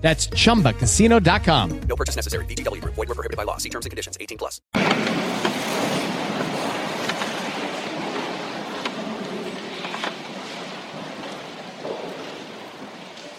That's 0.00 0.28
ChumbaCasino.com. 0.28 1.80
No 1.82 1.94
purchase 1.96 2.16
necessary. 2.16 2.44
VGW. 2.46 2.80
Void 2.82 2.96
were 2.96 3.14
prohibited 3.14 3.36
by 3.36 3.44
law. 3.44 3.58
See 3.58 3.68
terms 3.68 3.86
and 3.86 3.90
conditions. 3.90 4.16
18 4.20 4.38
plus. 4.38 4.60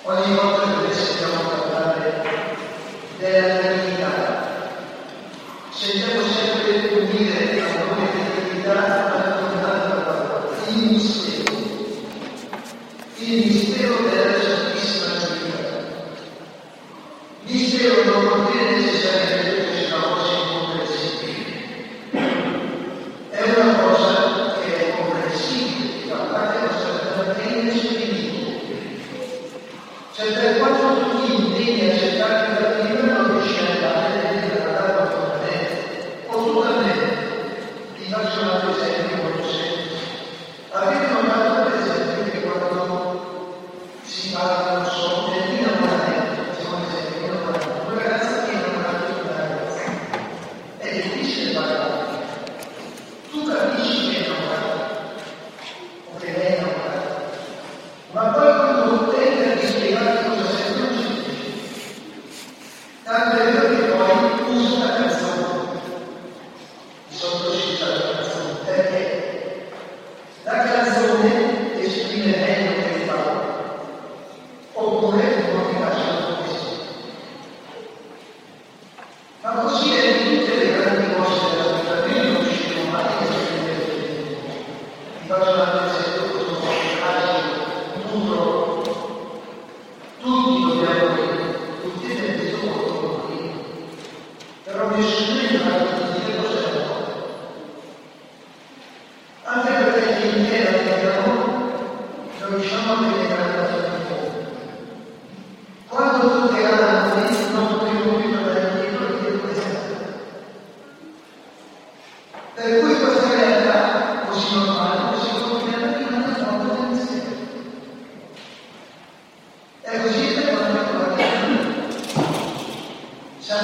Ogni 0.03 0.35
volta 0.35 0.61
che 0.81 0.91
della 3.21 3.70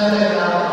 Hallelujah. 0.08 0.67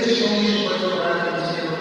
deixou-nos 0.00 0.62
para 0.62 0.86
orar 0.88 1.26
com 1.26 1.42
o 1.42 1.46
Senhor. 1.46 1.73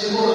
Seguro 0.00 0.29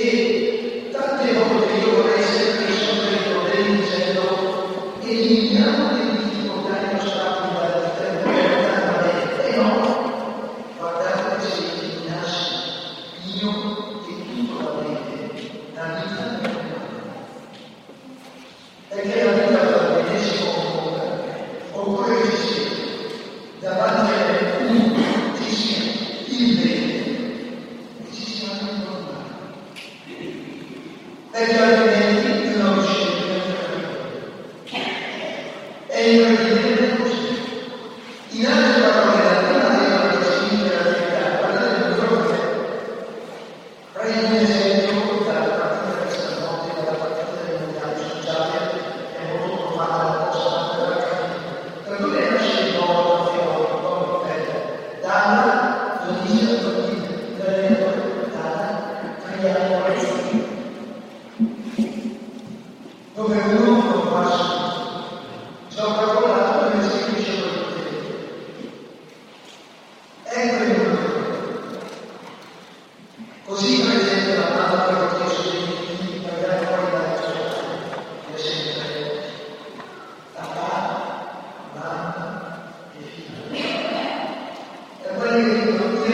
E 0.00 0.90
tante 0.92 1.32
volte 1.32 1.72
io 1.72 1.96
vorrei 1.96 2.22
sempre 2.22 2.66
risolvere 2.66 3.16
i 3.16 3.32
problemi 3.32 3.80
dicendo 3.80 4.94
eliminiamo 5.02 5.97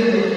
Amén. 0.05 0.34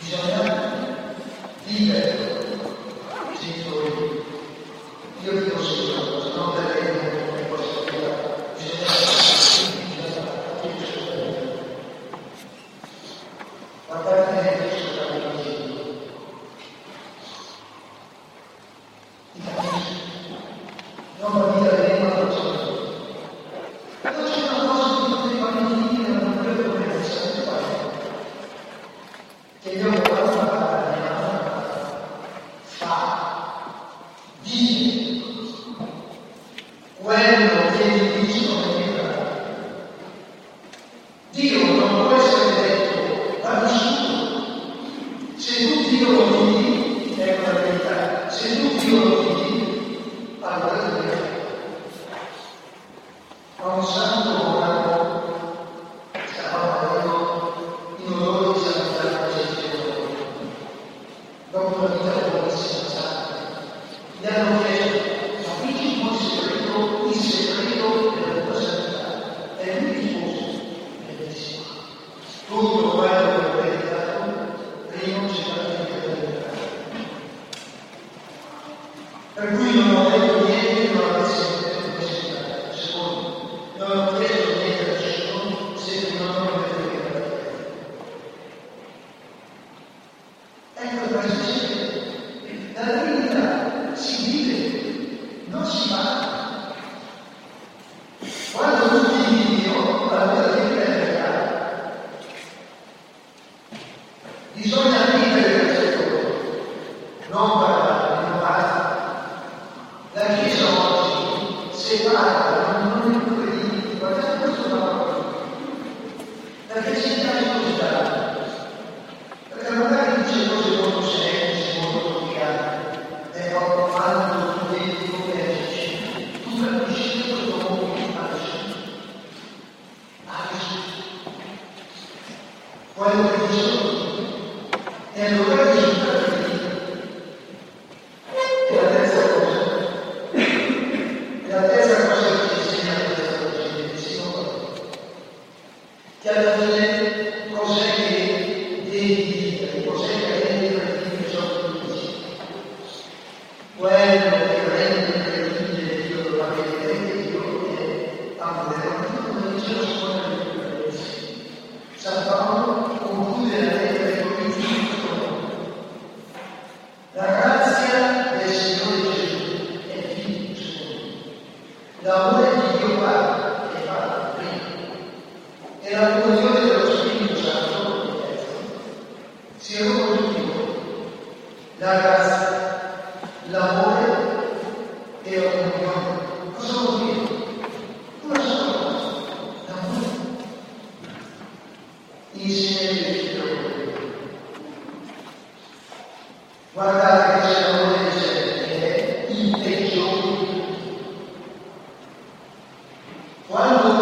Bisogna 0.00 0.72
vivere, 1.64 2.58
genitori. 3.40 4.22
Io 5.24 5.32
vi 5.32 5.50
consiglio, 5.50 6.34
non 6.36 6.54
vedremo 6.54 7.23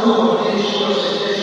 Lord, 0.05 0.47
and 0.47 0.61
show 0.61 1.42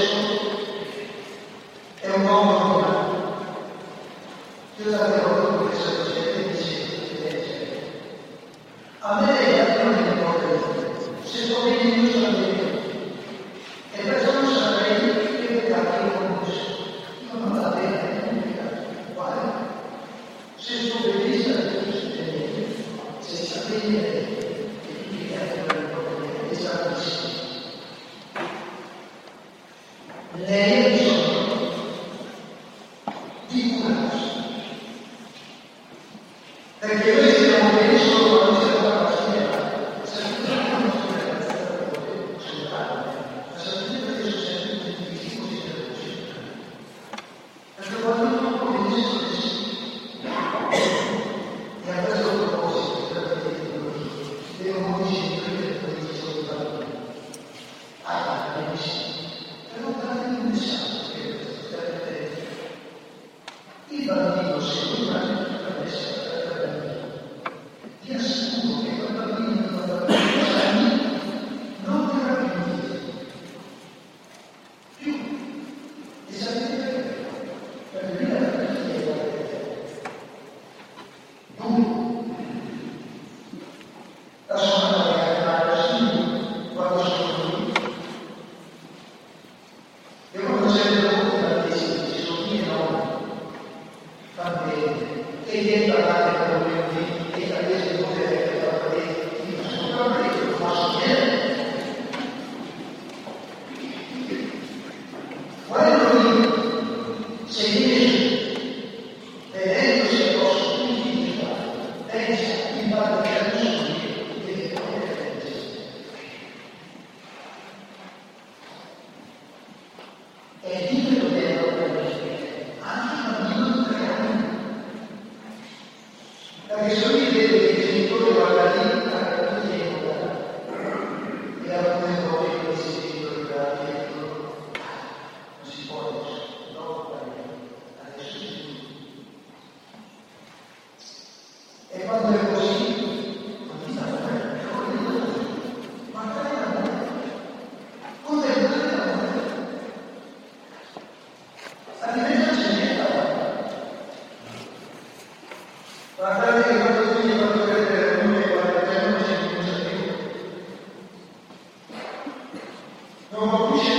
Oh. 163.42 163.99